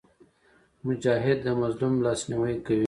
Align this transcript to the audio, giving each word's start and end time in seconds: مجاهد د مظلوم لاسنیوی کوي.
مجاهد 0.87 1.37
د 1.45 1.47
مظلوم 1.61 1.93
لاسنیوی 2.05 2.55
کوي. 2.65 2.79